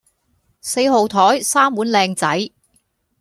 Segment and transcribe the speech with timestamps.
[0.61, 2.49] 四號枱三碗靚仔